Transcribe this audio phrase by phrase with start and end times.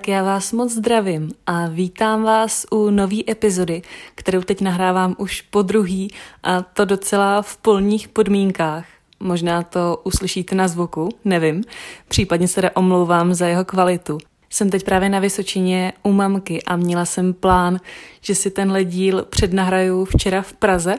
[0.00, 3.82] Tak já vás moc zdravím a vítám vás u nové epizody,
[4.14, 6.10] kterou teď nahrávám už po druhý
[6.42, 8.86] a to docela v polních podmínkách.
[9.20, 11.64] Možná to uslyšíte na zvuku, nevím.
[12.08, 14.18] Případně se teda omlouvám za jeho kvalitu.
[14.50, 17.80] Jsem teď právě na Vysočině u mamky a měla jsem plán,
[18.20, 20.94] že si tenhle díl přednahraju včera v Praze,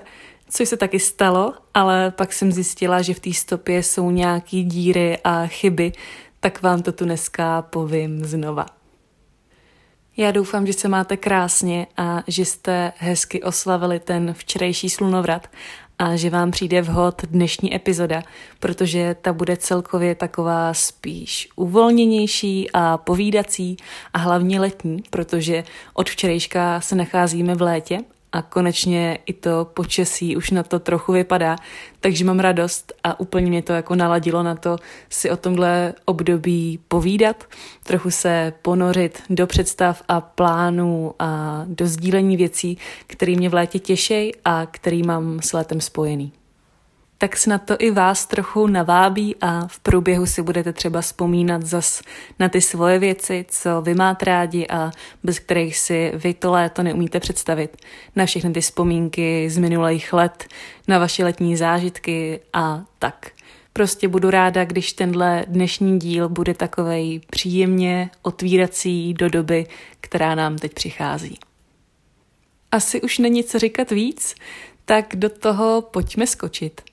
[0.50, 5.18] což se taky stalo, ale pak jsem zjistila, že v té stopě jsou nějaký díry
[5.24, 5.92] a chyby,
[6.40, 8.81] tak vám to tu dneska povím znova.
[10.22, 15.48] Já doufám, že se máte krásně a že jste hezky oslavili ten včerejší slunovrat
[16.00, 18.24] a že vám přijde vhod dnešní epizoda,
[18.60, 23.78] protože ta bude celkově taková spíš uvolněnější a povídací
[24.14, 25.64] a hlavně letní, protože
[25.94, 28.00] od včerejška se nacházíme v létě
[28.32, 31.56] a konečně i to počasí už na to trochu vypadá,
[32.00, 34.78] takže mám radost a úplně mě to jako naladilo na to
[35.10, 37.44] si o tomhle období povídat,
[37.84, 43.80] trochu se ponořit do představ a plánů a do sdílení věcí, které mě v létě
[43.80, 46.32] těšej a který mám s létem spojený
[47.22, 52.02] tak snad to i vás trochu navábí a v průběhu si budete třeba vzpomínat zas
[52.40, 54.92] na ty svoje věci, co vy máte rádi a
[55.24, 57.78] bez kterých si vy to léto neumíte představit.
[58.16, 60.48] Na všechny ty vzpomínky z minulých let,
[60.88, 63.32] na vaše letní zážitky a tak.
[63.74, 69.68] Prostě budu ráda, když tenhle dnešní díl bude takovej příjemně otvírací do doby,
[70.00, 71.40] která nám teď přichází.
[72.72, 74.36] Asi už není co říkat víc,
[74.86, 76.91] tak do toho pojďme skočit.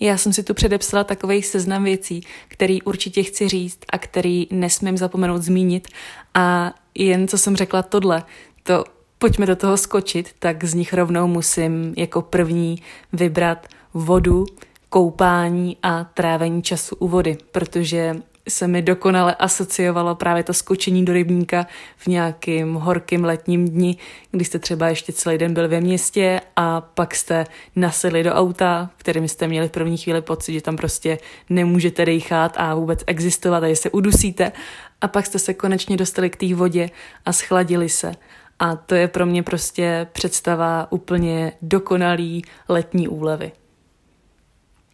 [0.00, 4.96] Já jsem si tu předepsala takový seznam věcí, který určitě chci říct a který nesmím
[4.96, 5.88] zapomenout zmínit.
[6.34, 8.22] A jen co jsem řekla tohle,
[8.62, 8.84] to
[9.18, 14.46] pojďme do toho skočit, tak z nich rovnou musím jako první vybrat vodu,
[14.88, 18.16] koupání a trávení času u vody, protože
[18.48, 23.96] se mi dokonale asociovalo právě to skočení do rybníka v nějakým horkým letním dni,
[24.30, 27.44] kdy jste třeba ještě celý den byl ve městě a pak jste
[27.76, 31.18] nasedli do auta, kterým jste měli v první chvíli pocit, že tam prostě
[31.50, 34.52] nemůžete dejchat a vůbec existovat a že se udusíte
[35.00, 36.90] a pak jste se konečně dostali k té vodě
[37.24, 38.12] a schladili se.
[38.58, 43.52] A to je pro mě prostě představa úplně dokonalý letní úlevy.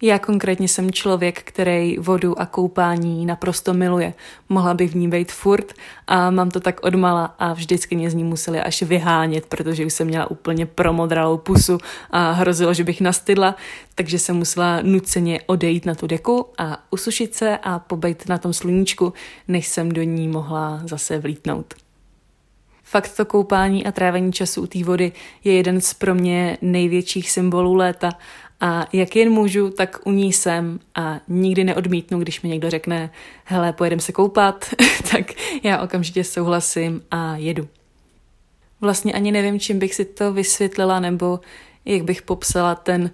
[0.04, 4.14] Já konkrétně jsem člověk, který vodu a koupání naprosto miluje.
[4.48, 5.72] Mohla bych v ní být furt
[6.06, 9.92] a mám to tak odmala a vždycky mě z ní museli až vyhánět, protože už
[9.92, 11.78] jsem měla úplně promodralou pusu
[12.10, 13.56] a hrozilo, že bych nastydla,
[13.94, 18.52] takže jsem musela nuceně odejít na tu deku a usušit se a pobejt na tom
[18.52, 19.12] sluníčku,
[19.48, 21.74] než jsem do ní mohla zase vlítnout.
[22.84, 25.12] Fakt to koupání a trávení času u té vody
[25.44, 28.10] je jeden z pro mě největších symbolů léta
[28.62, 33.10] a jak jen můžu, tak u ní jsem a nikdy neodmítnu, když mi někdo řekne,
[33.44, 34.74] hele, pojedem se koupat,
[35.12, 37.68] tak já okamžitě souhlasím a jedu.
[38.80, 41.40] Vlastně ani nevím, čím bych si to vysvětlila, nebo
[41.84, 43.10] jak bych popsala ten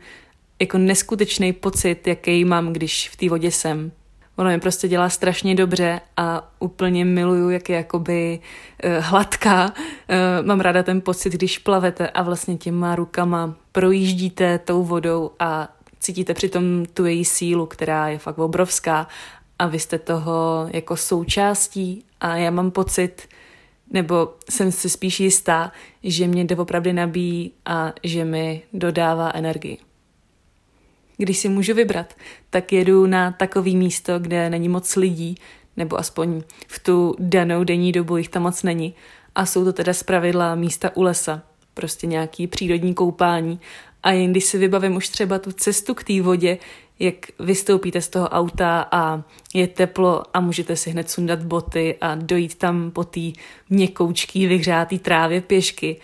[0.60, 3.92] jako neskutečný pocit, jaký mám, když v té vodě jsem.
[4.38, 8.40] Ono mi prostě dělá strašně dobře a úplně miluju, jak je jakoby
[8.84, 9.64] uh, hladká.
[9.64, 15.68] Uh, mám ráda ten pocit, když plavete a vlastně těma rukama projíždíte tou vodou a
[16.00, 19.08] cítíte přitom tu její sílu, která je fakt obrovská
[19.58, 23.28] a vy jste toho jako součástí a já mám pocit,
[23.90, 25.72] nebo jsem si spíš jistá,
[26.02, 29.87] že mě doopravdy nabíjí a že mi dodává energii.
[31.18, 32.14] Když si můžu vybrat,
[32.50, 35.34] tak jedu na takový místo, kde není moc lidí,
[35.76, 38.94] nebo aspoň v tu danou denní dobu jich tam moc není.
[39.34, 41.42] A jsou to teda zpravidla místa u lesa,
[41.74, 43.60] prostě nějaký přírodní koupání.
[44.02, 46.58] A jen když si vybavím už třeba tu cestu k té vodě,
[46.98, 49.22] jak vystoupíte z toho auta a
[49.54, 53.20] je teplo a můžete si hned sundat boty a dojít tam po té
[53.70, 55.96] měkoučký vyhřátý trávě pěšky,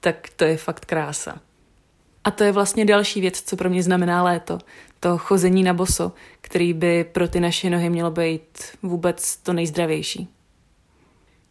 [0.00, 1.40] tak to je fakt krása.
[2.24, 4.58] A to je vlastně další věc, co pro mě znamená léto.
[5.00, 10.28] To chození na boso, který by pro ty naše nohy mělo být vůbec to nejzdravější.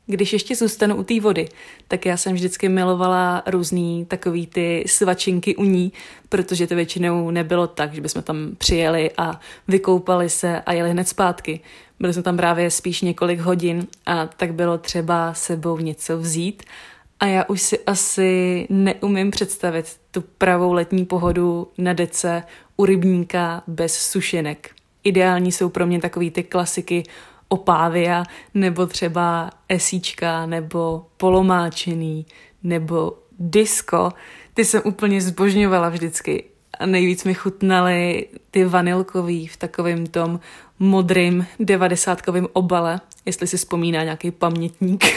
[0.06, 1.50] Když ještě zůstanu u té vody,
[1.88, 5.92] tak já jsem vždycky milovala různý takový ty svačinky u ní,
[6.30, 11.08] protože to většinou nebylo tak, že bychom tam přijeli a vykoupali se a jeli hned
[11.08, 11.60] zpátky.
[12.00, 16.64] Byli jsme tam právě spíš několik hodin a tak bylo třeba sebou něco vzít
[17.22, 22.44] a já už si asi neumím představit tu pravou letní pohodu na dece
[22.78, 24.70] u rybníka bez sušenek.
[25.04, 27.04] Ideální jsou pro mě takový ty klasiky
[27.48, 28.24] opávia,
[28.54, 32.26] nebo třeba esíčka, nebo polomáčený,
[32.64, 34.12] nebo disco.
[34.54, 36.44] Ty jsem úplně zbožňovala vždycky.
[36.82, 40.40] A nejvíc mi chutnaly ty vanilkový v takovém tom
[40.80, 45.06] modrým devadesátkovým obale, jestli si vzpomíná nějaký pamětník.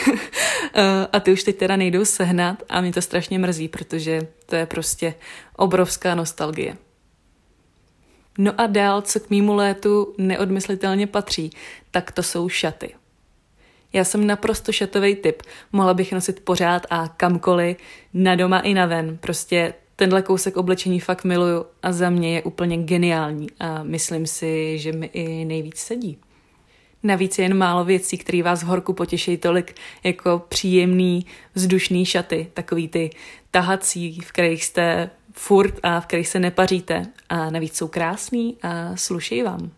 [0.76, 4.56] Eh, a ty už teď teda nejdou sehnat a mě to strašně mrzí, protože to
[4.56, 5.14] je prostě
[5.56, 6.76] obrovská nostalgie.
[8.38, 11.50] No a dál, co k mýmu létu neodmyslitelně patří,
[11.90, 12.94] tak to jsou šaty.
[13.92, 15.42] Já jsem naprosto šatový typ.
[15.72, 17.76] Mohla bych nosit pořád a kamkoliv,
[18.14, 19.16] na doma i na ven.
[19.16, 24.78] Prostě tenhle kousek oblečení fakt miluju a za mě je úplně geniální a myslím si,
[24.78, 26.18] že mi i nejvíc sedí.
[27.02, 29.74] Navíc je jen málo věcí, které vás v horku potěší tolik
[30.04, 33.10] jako příjemný vzdušný šaty, takový ty
[33.50, 38.96] tahací, v kterých jste furt a v kterých se nepaříte a navíc jsou krásný a
[38.96, 39.70] sluší vám.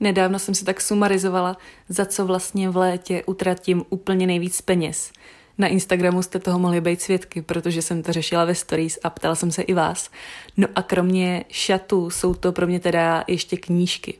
[0.00, 1.56] Nedávno jsem si tak sumarizovala,
[1.88, 5.12] za co vlastně v létě utratím úplně nejvíc peněz.
[5.58, 9.34] Na Instagramu jste toho mohli být svědky, protože jsem to řešila ve stories a ptala
[9.34, 10.10] jsem se i vás.
[10.56, 14.14] No a kromě šatů jsou to pro mě teda ještě knížky.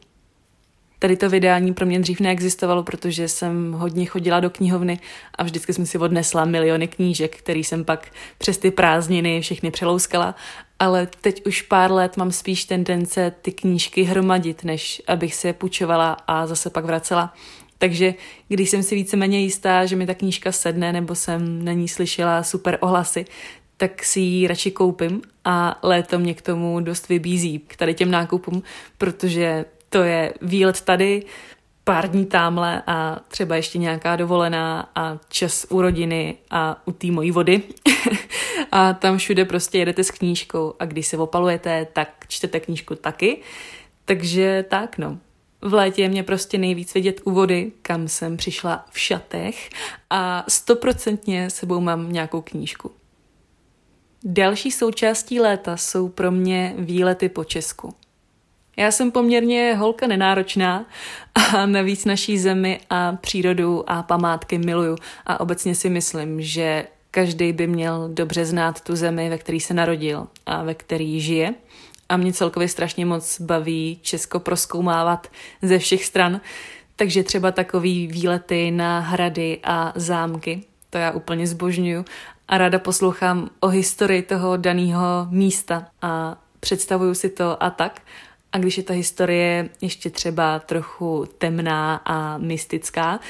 [1.02, 5.00] Tady to vydání pro mě dřív neexistovalo, protože jsem hodně chodila do knihovny
[5.34, 10.34] a vždycky jsem si odnesla miliony knížek, který jsem pak přes ty prázdniny všechny přelouskala.
[10.78, 15.52] Ale teď už pár let mám spíš tendence ty knížky hromadit, než abych si je
[15.52, 17.34] půjčovala a zase pak vracela.
[17.82, 18.14] Takže
[18.48, 22.42] když jsem si víceméně jistá, že mi ta knížka sedne nebo jsem na ní slyšela
[22.42, 23.24] super ohlasy,
[23.76, 28.10] tak si ji radši koupím a léto mě k tomu dost vybízí, k tady těm
[28.10, 28.62] nákupům,
[28.98, 31.22] protože to je výlet tady,
[31.84, 37.06] pár dní tamhle a třeba ještě nějaká dovolená a čas u rodiny a u té
[37.06, 37.62] mojí vody.
[38.72, 43.38] a tam všude prostě jedete s knížkou a když se opalujete, tak čtete knížku taky.
[44.04, 45.18] Takže tak no.
[45.62, 49.70] V létě je mě prostě nejvíc vidět u vody, kam jsem přišla v šatech
[50.10, 52.90] a stoprocentně sebou mám nějakou knížku.
[54.24, 57.94] Další součástí léta jsou pro mě výlety po Česku.
[58.76, 60.86] Já jsem poměrně holka nenáročná
[61.34, 67.52] a navíc naší zemi a přírodu a památky miluju a obecně si myslím, že každý
[67.52, 71.54] by měl dobře znát tu zemi, ve které se narodil a ve který žije.
[72.12, 75.26] A mě celkově strašně moc baví Česko proskoumávat
[75.62, 76.40] ze všech stran,
[76.96, 82.04] takže třeba takový výlety na hrady a zámky, to já úplně zbožňuju
[82.48, 88.00] a ráda poslouchám o historii toho daného místa a představuju si to a tak.
[88.52, 93.20] A když je ta historie ještě třeba trochu temná a mystická,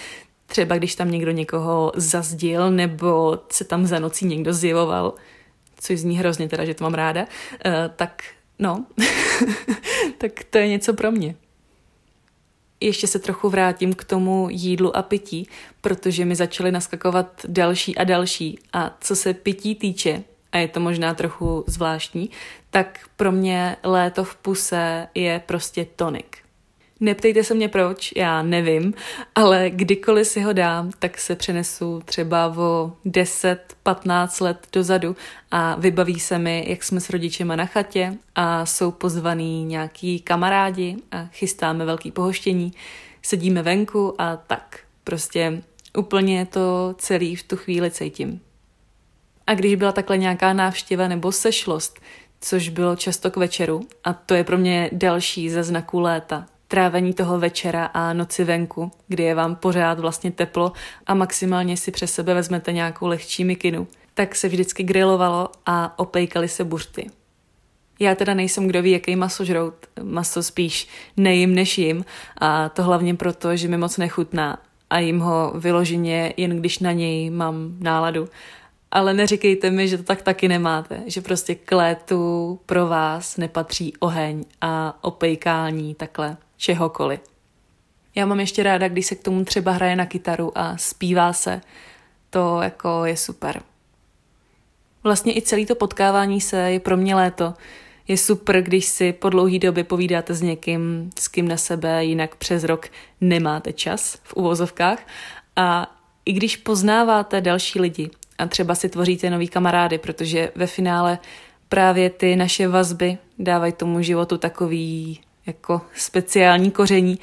[0.47, 5.15] třeba když tam někdo někoho zazdil nebo se tam za nocí někdo zjevoval,
[5.81, 7.27] což zní hrozně teda, že to mám ráda,
[7.65, 8.23] eh, tak
[8.63, 8.87] no,
[10.19, 11.35] tak to je něco pro mě.
[12.81, 15.49] Ještě se trochu vrátím k tomu jídlu a pití,
[15.81, 18.59] protože mi začaly naskakovat další a další.
[18.73, 22.31] A co se pití týče, a je to možná trochu zvláštní,
[22.71, 26.42] tak pro mě léto v puse je prostě tonik.
[27.03, 28.95] Neptejte se mě proč, já nevím,
[29.35, 35.17] ale kdykoliv si ho dám, tak se přenesu třeba o 10-15 let dozadu
[35.51, 40.97] a vybaví se mi, jak jsme s rodičema na chatě a jsou pozvaný nějaký kamarádi
[41.11, 42.73] a chystáme velký pohoštění,
[43.23, 44.79] sedíme venku a tak.
[45.05, 45.63] Prostě
[45.99, 48.41] úplně to celý v tu chvíli cítím.
[49.47, 52.01] A když byla takhle nějaká návštěva nebo sešlost,
[52.41, 57.13] což bylo často k večeru, a to je pro mě další ze znaků léta, trávení
[57.13, 60.73] toho večera a noci venku, kdy je vám pořád vlastně teplo
[61.07, 66.49] a maximálně si přes sebe vezmete nějakou lehčí mikinu, tak se vždycky grilovalo a opejkali
[66.49, 67.11] se buřty.
[68.01, 72.05] Já teda nejsem kdo ví, jaký maso žrout, maso spíš nejím než jim.
[72.39, 74.59] A to hlavně proto, že mi moc nechutná
[74.91, 78.29] a jim ho vyloženě jen když na něj mám náladu
[78.93, 83.93] ale neříkejte mi, že to tak taky nemáte, že prostě k létu pro vás nepatří
[83.99, 87.21] oheň a opejkání takhle čehokoliv.
[88.15, 91.61] Já mám ještě ráda, když se k tomu třeba hraje na kytaru a zpívá se,
[92.31, 93.63] to jako je super.
[95.03, 97.55] Vlastně i celý to potkávání se je pro mě léto.
[98.09, 102.37] Je super, když si po dlouhý době povídáte s někým, s kým na sebe jinak
[102.37, 102.87] přes rok
[103.21, 105.07] nemáte čas v uvozovkách
[105.57, 111.19] a i když poznáváte další lidi, a třeba si tvoříte nový kamarády, protože ve finále
[111.69, 117.19] právě ty naše vazby dávají tomu životu takový jako speciální koření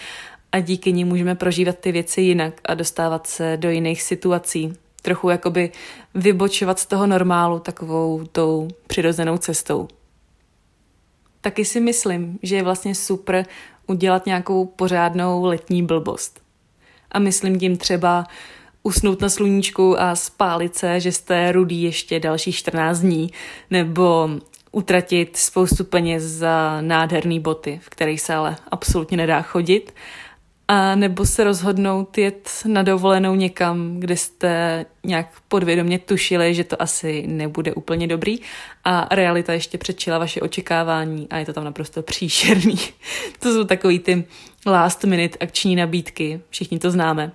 [0.51, 4.73] a díky ní můžeme prožívat ty věci jinak a dostávat se do jiných situací.
[5.01, 5.71] Trochu jakoby
[6.15, 9.87] vybočovat z toho normálu takovou tou přirozenou cestou.
[11.41, 13.45] Taky si myslím, že je vlastně super
[13.87, 16.41] udělat nějakou pořádnou letní blbost.
[17.11, 18.27] A myslím tím třeba
[18.89, 23.31] usnout na sluníčku a spálit se, že jste rudý ještě další 14 dní,
[23.69, 24.29] nebo
[24.71, 29.93] utratit spoustu peněz za nádherné boty, v kterých se ale absolutně nedá chodit
[30.71, 36.81] a nebo se rozhodnout jet na dovolenou někam, kde jste nějak podvědomě tušili, že to
[36.81, 38.37] asi nebude úplně dobrý
[38.83, 42.75] a realita ještě předčila vaše očekávání a je to tam naprosto příšerný.
[43.39, 44.23] to jsou takový ty
[44.65, 47.31] last minute akční nabídky, všichni to známe.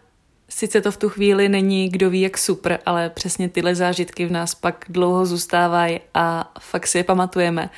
[0.48, 4.32] Sice to v tu chvíli není kdo ví jak super, ale přesně tyhle zážitky v
[4.32, 7.70] nás pak dlouho zůstávají a fakt si je pamatujeme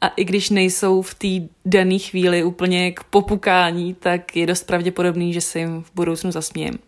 [0.00, 5.32] a i když nejsou v té dané chvíli úplně k popukání, tak je dost pravděpodobný,
[5.32, 6.78] že se jim v budoucnu zasmějem.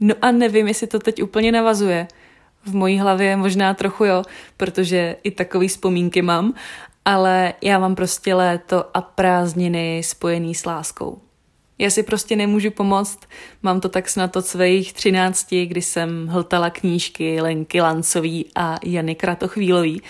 [0.00, 2.08] No a nevím, jestli to teď úplně navazuje.
[2.64, 4.22] V mojí hlavě možná trochu jo,
[4.56, 6.54] protože i takové vzpomínky mám,
[7.04, 11.20] ale já mám prostě léto a prázdniny spojený s láskou.
[11.78, 13.18] Já si prostě nemůžu pomoct,
[13.62, 19.14] mám to tak snad od svých třinácti, kdy jsem hltala knížky Lenky Lancový a Jany
[19.14, 20.02] Kratochvílový,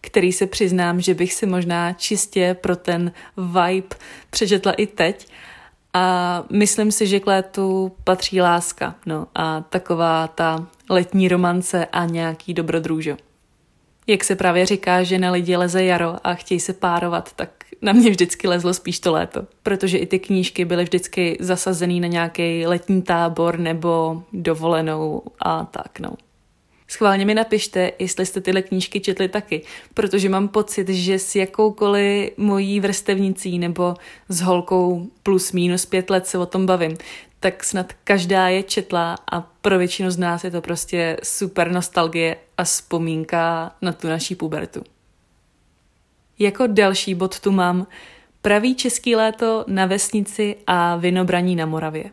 [0.00, 3.96] který se přiznám, že bych si možná čistě pro ten vibe
[4.30, 5.28] přečetla i teď.
[5.92, 12.04] A myslím si, že k létu patří láska, no a taková ta letní romance a
[12.04, 13.16] nějaký dobrodružo.
[14.06, 17.92] Jak se právě říká, že na lidi leze jaro a chtějí se párovat, tak na
[17.92, 22.66] mě vždycky lezlo spíš to léto, protože i ty knížky byly vždycky zasazený na nějaký
[22.66, 26.10] letní tábor nebo dovolenou a tak, no.
[26.88, 29.62] Schválně mi napište, jestli jste tyhle knížky četli taky,
[29.94, 33.94] protože mám pocit, že s jakoukoliv mojí vrstevnicí nebo
[34.28, 36.96] s holkou plus minus pět let se o tom bavím,
[37.40, 42.36] tak snad každá je četla a pro většinu z nás je to prostě super nostalgie
[42.58, 44.82] a vzpomínka na tu naší pubertu.
[46.38, 47.86] Jako další bod tu mám
[48.42, 52.10] pravý český léto na vesnici a vinobraní na Moravě.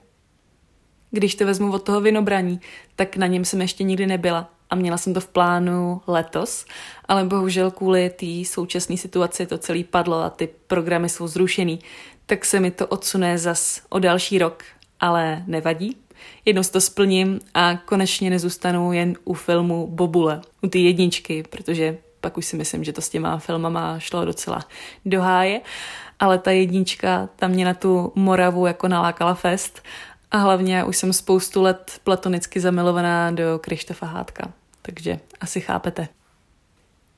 [1.11, 2.61] Když to vezmu od toho vinobraní,
[2.95, 6.65] tak na něm jsem ještě nikdy nebyla a měla jsem to v plánu letos,
[7.05, 11.79] ale bohužel kvůli té současné situaci to celý padlo a ty programy jsou zrušený,
[12.25, 14.63] tak se mi to odsune zas o další rok,
[14.99, 15.97] ale nevadí.
[16.45, 22.37] Jednou to splním a konečně nezůstanu jen u filmu Bobule, u té jedničky, protože pak
[22.37, 24.59] už si myslím, že to s těma filmama šlo docela
[25.05, 25.61] do háje,
[26.19, 29.81] ale ta jednička, tam mě na tu Moravu jako nalákala fest.
[30.31, 34.51] A hlavně už jsem spoustu let platonicky zamilovaná do Krištofa Hádka.
[34.81, 36.07] Takže asi chápete.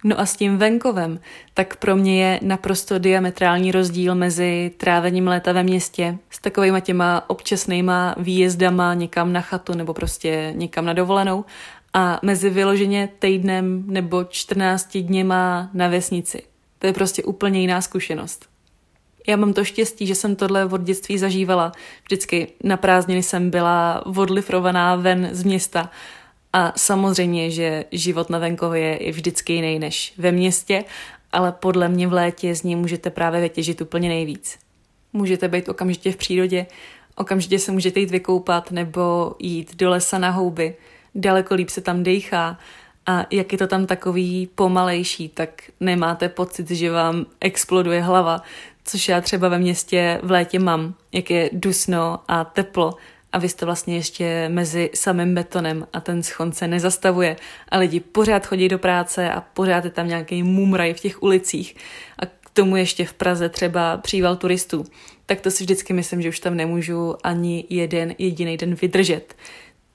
[0.04, 1.20] No a s tím venkovem,
[1.54, 7.30] tak pro mě je naprosto diametrální rozdíl mezi trávením léta ve městě s takovýma těma
[7.30, 11.46] občasnýma výjezdama někam na chatu nebo prostě někam na dovolenou
[11.94, 16.44] a mezi vyloženě týdnem nebo 14 dněma na vesnici.
[16.80, 18.50] To je prostě úplně jiná zkušenost.
[19.28, 21.72] Já mám to štěstí, že jsem tohle od dětství zažívala.
[22.04, 25.90] Vždycky na prázdniny jsem byla odlifrovaná ven z města
[26.54, 30.84] a samozřejmě, že život na venkově je vždycky jiný než ve městě,
[31.32, 34.58] ale podle mě v létě z ní můžete právě vytěžit úplně nejvíc.
[35.14, 36.66] Můžete být okamžitě v přírodě,
[37.16, 40.76] okamžitě se můžete jít vykoupat nebo jít do lesa na houby,
[41.16, 42.60] daleko líp se tam dejchá.
[43.06, 48.42] A jak je to tam takový pomalejší, tak nemáte pocit, že vám exploduje hlava,
[48.84, 52.94] což já třeba ve městě v létě mám, jak je dusno a teplo.
[53.32, 57.36] A vy jste vlastně ještě mezi samým betonem a ten schon se nezastavuje.
[57.70, 61.76] A lidi pořád chodí do práce a pořád je tam nějaký mumraj v těch ulicích.
[62.20, 64.86] A k tomu ještě v Praze třeba příval turistů,
[65.26, 69.36] tak to si vždycky myslím, že už tam nemůžu ani jeden jediný den vydržet.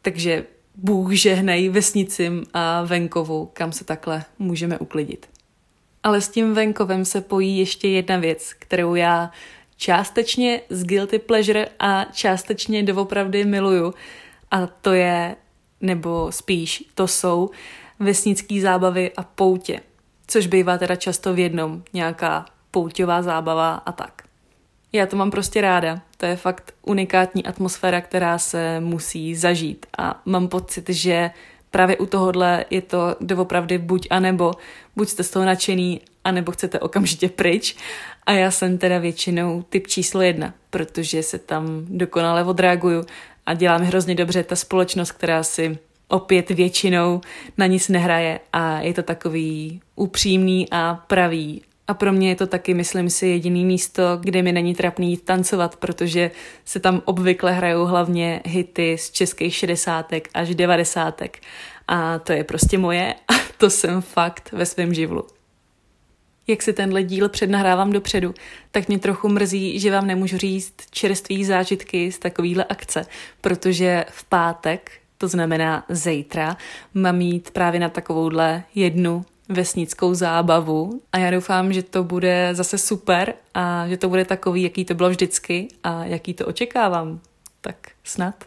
[0.02, 0.44] Takže
[0.80, 5.28] Bůh žehnej vesnicím a venkovu, kam se takhle můžeme uklidit.
[6.02, 9.30] Ale s tím venkovem se pojí ještě jedna věc, kterou já
[9.76, 13.94] částečně z guilty pleasure a částečně doopravdy miluju.
[14.50, 15.37] A to je,
[15.80, 17.50] nebo spíš, to jsou
[17.99, 19.80] vesnické zábavy a poutě.
[20.26, 24.27] Což bývá teda často v jednom, nějaká pouťová zábava a tak.
[24.92, 26.00] Já to mám prostě ráda.
[26.16, 29.87] To je fakt unikátní atmosféra, která se musí zažít.
[29.99, 31.30] A mám pocit, že
[31.71, 34.52] právě u tohohle je to doopravdy buď a nebo.
[34.97, 37.76] Buď jste z toho nadšený, anebo chcete okamžitě pryč.
[38.26, 43.04] A já jsem teda většinou typ číslo jedna, protože se tam dokonale odreaguju
[43.47, 45.78] a dělám hrozně dobře ta společnost, která si
[46.09, 47.21] opět většinou
[47.59, 51.62] na nic nehraje a je to takový upřímný a pravý.
[51.88, 55.25] A pro mě je to taky, myslím si, jediný místo, kde mi není trapný jít
[55.25, 56.30] tancovat, protože
[56.64, 61.38] se tam obvykle hrajou hlavně hity z českých šedesátek až devadesátek.
[61.88, 65.26] A to je prostě moje a to jsem fakt ve svém živlu
[66.49, 68.35] jak si tenhle díl přednahrávám dopředu,
[68.71, 73.07] tak mě trochu mrzí, že vám nemůžu říct čerstvý zážitky z takovýhle akce,
[73.40, 76.57] protože v pátek, to znamená zítra,
[76.95, 82.78] mám mít právě na takovouhle jednu vesnickou zábavu a já doufám, že to bude zase
[82.78, 87.20] super a že to bude takový, jaký to bylo vždycky a jaký to očekávám.
[87.60, 88.44] Tak snad.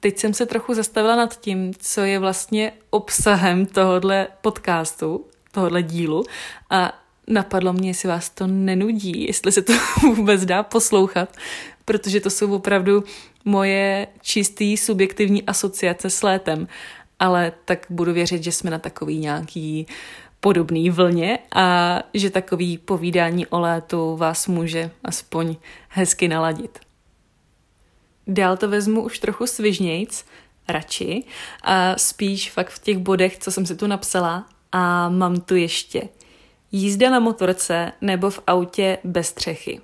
[0.00, 6.24] Teď jsem se trochu zastavila nad tím, co je vlastně obsahem tohohle podcastu, tohohle dílu
[6.70, 11.36] a napadlo mě, jestli vás to nenudí, jestli se to vůbec dá poslouchat,
[11.84, 13.04] protože to jsou opravdu
[13.44, 16.68] moje čistý subjektivní asociace s létem,
[17.18, 19.86] ale tak budu věřit, že jsme na takový nějaký
[20.40, 25.56] podobný vlně a že takový povídání o létu vás může aspoň
[25.88, 26.78] hezky naladit.
[28.26, 30.24] Dál to vezmu už trochu svižnějc,
[30.68, 31.24] radši,
[31.62, 36.08] a spíš fakt v těch bodech, co jsem si tu napsala a mám tu ještě
[36.72, 39.80] jízda na motorce nebo v autě bez střechy.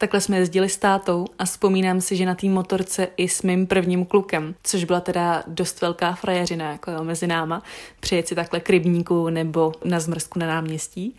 [0.00, 3.66] Takhle jsme jezdili s tátou a vzpomínám si, že na té motorce i s mým
[3.66, 7.62] prvním klukem, což byla teda dost velká frajeřina jako jo, mezi náma,
[8.00, 11.16] přijet si takhle k rybníku nebo na zmrzku na náměstí.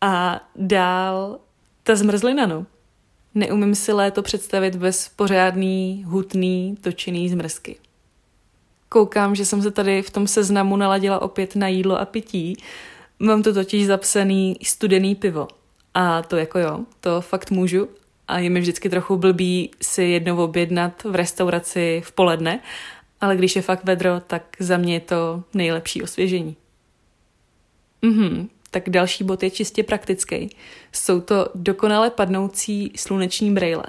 [0.00, 1.38] A dál
[1.82, 2.66] ta zmrzlina, no.
[3.34, 7.76] Neumím si léto představit bez pořádný, hutný, točený zmrzky.
[8.88, 12.56] Koukám, že jsem se tady v tom seznamu naladila opět na jídlo a pití.
[13.18, 15.48] Mám tu totiž zapsaný studený pivo.
[15.94, 17.88] A to jako jo, to fakt můžu.
[18.28, 22.60] A je mi vždycky trochu blbý si jednou objednat v restauraci v poledne,
[23.20, 26.56] ale když je fakt vedro, tak za mě je to nejlepší osvěžení.
[28.02, 30.56] Mhm, tak další bod je čistě praktický.
[30.92, 33.84] Jsou to dokonale padnoucí sluneční brejle.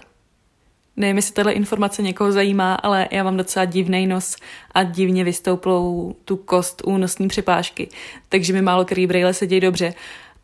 [0.97, 4.35] Nevím, jestli tato informace někoho zajímá, ale já mám docela divný nos
[4.71, 7.89] a divně vystouplou tu kost únosní připážky,
[8.29, 9.93] takže mi málo který brejle sedí dobře.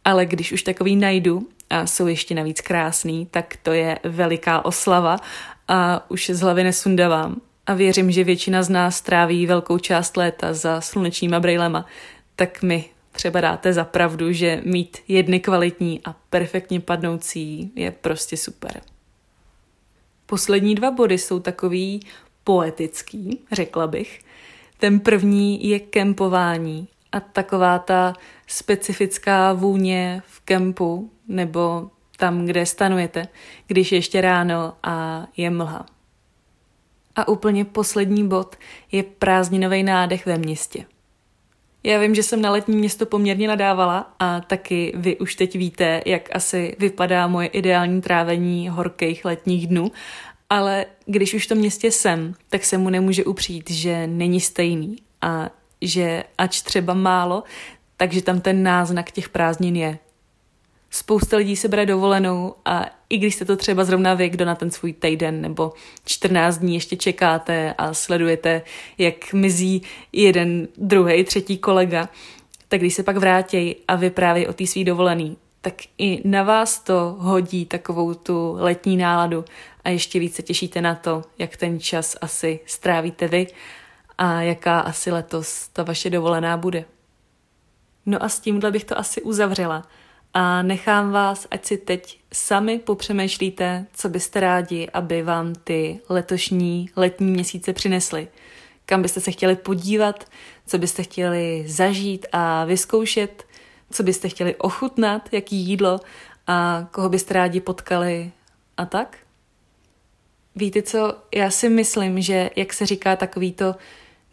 [0.06, 5.18] Ale když už takový najdu a jsou ještě navíc krásný, tak to je veliká oslava
[5.68, 7.42] a už z hlavy nesundavám.
[7.66, 11.86] A věřím, že většina z nás tráví velkou část léta za slunečníma brejlema,
[12.36, 18.38] tak mi třeba dáte za pravdu, že mít jedny kvalitní a perfektně padnoucí je prostě
[18.38, 18.82] super.
[20.26, 22.00] Poslední dva body jsou takový
[22.44, 24.22] poetický, řekla bych.
[24.78, 28.14] Ten první je kempování a taková ta
[28.48, 33.28] specifická vůně v kempu nebo tam, kde stanujete,
[33.68, 35.86] když je ještě ráno a je mlha.
[37.16, 38.56] A úplně poslední bod
[38.92, 40.86] je prázdninový nádech ve městě.
[41.84, 46.02] Já vím, že jsem na letní město poměrně nadávala a taky vy už teď víte,
[46.06, 49.92] jak asi vypadá moje ideální trávení horkých letních dnů,
[50.50, 54.96] ale když už v tom městě jsem, tak se mu nemůže upřít, že není stejný
[55.22, 55.50] a
[55.88, 57.44] že ač třeba málo,
[57.98, 59.98] takže tam ten náznak těch prázdnin je.
[60.90, 64.56] Spousta lidí se bere dovolenou a i když jste to třeba zrovna vy, kdo na
[64.56, 65.74] ten svůj týden nebo
[66.06, 68.62] 14 dní ještě čekáte a sledujete,
[68.98, 72.10] jak mizí jeden, druhý, třetí kolega,
[72.68, 76.80] tak když se pak vrátí a vypráví o té svý dovolený, tak i na vás
[76.80, 79.46] to hodí takovou tu letní náladu
[79.84, 83.48] a ještě více těšíte na to, jak ten čas asi strávíte vy
[84.18, 86.86] a jaká asi letos ta vaše dovolená bude.
[88.06, 89.84] No a s tímhle bych to asi uzavřela
[90.34, 96.90] a nechám vás, ať si teď sami popřemýšlíte, co byste rádi, aby vám ty letošní
[96.96, 98.28] letní měsíce přinesly.
[98.86, 100.26] Kam byste se chtěli podívat,
[100.68, 103.48] co byste chtěli zažít a vyzkoušet,
[103.92, 106.00] co byste chtěli ochutnat, jaký jídlo
[106.48, 108.32] a koho byste rádi potkali
[108.78, 109.18] a tak?
[110.56, 113.76] Víte co, já si myslím, že jak se říká takový to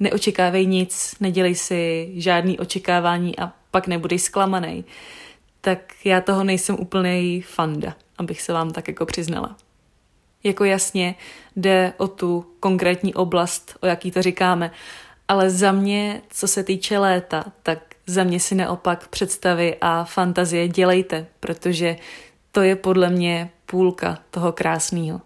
[0.00, 4.84] neočekávej nic, nedělej si žádný očekávání a pak nebudeš zklamaný,
[5.60, 9.56] tak já toho nejsem úplný fanda, abych se vám tak jako přiznala.
[10.44, 11.14] Jako jasně
[11.56, 14.70] jde o tu konkrétní oblast, o jaký to říkáme,
[15.28, 20.68] ale za mě, co se týče léta, tak za mě si neopak představy a fantazie
[20.68, 21.96] dělejte, protože
[22.52, 25.20] to je podle mě půlka toho krásného.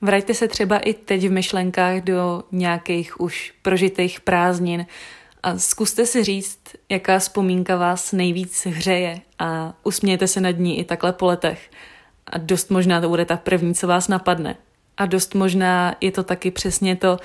[0.00, 4.86] Vraťte se třeba i teď v myšlenkách do nějakých už prožitých prázdnin
[5.42, 6.58] a zkuste si říct,
[6.88, 11.70] jaká vzpomínka vás nejvíc hřeje a usmějte se nad ní i takhle po letech.
[12.26, 14.56] A dost možná to bude ta první, co vás napadne.
[14.96, 17.18] A dost možná je to taky přesně to,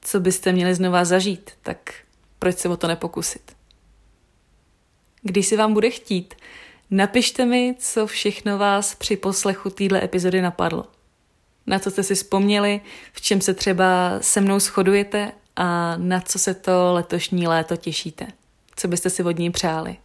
[0.00, 1.94] co byste měli znova zažít, tak
[2.38, 3.52] proč se o to nepokusit?
[5.22, 6.34] Když si vám bude chtít,
[6.90, 10.84] napište mi, co všechno vás při poslechu téhle epizody napadlo.
[11.66, 12.80] Na co jste si vzpomněli,
[13.12, 18.26] v čem se třeba se mnou shodujete a na co se to letošní léto těšíte.
[18.76, 19.96] Co byste si od ní přáli.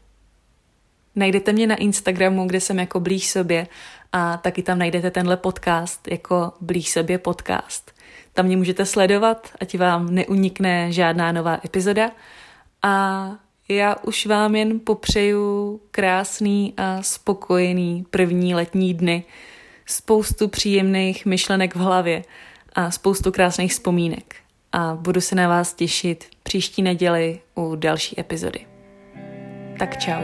[1.16, 3.68] Najdete mě na Instagramu, kde jsem jako blíž sobě
[4.12, 7.92] a taky tam najdete tenhle podcast jako blíž sobě podcast.
[8.34, 12.12] Tam mě můžete sledovat, ať vám neunikne žádná nová epizoda
[12.84, 13.32] a
[13.70, 19.24] Já už vám jen popřeju krásný a spokojený první letní dny,
[19.88, 22.24] spoustu příjemných myšlenek v hlavě
[22.74, 24.36] a spoustu krásných vzpomínek.
[24.72, 28.60] A budu se na vás těšit příští neděli u další epizody.
[29.80, 30.22] Tak čau.